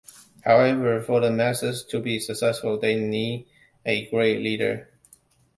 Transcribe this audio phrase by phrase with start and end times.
[0.43, 3.45] However, for the masses to be successful, they need
[3.85, 4.89] a "Great Leader".